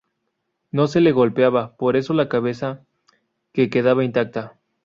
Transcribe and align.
No 0.71 0.87
se 0.87 0.99
le 0.99 1.11
golpeaba 1.11 1.75
por 1.75 1.95
eso 1.95 2.15
la 2.15 2.27
cabeza, 2.27 2.83
que 3.53 3.69
quedaba 3.69 4.03
intacta. 4.03 4.57